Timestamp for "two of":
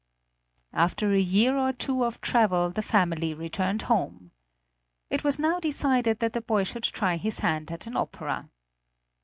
1.71-2.21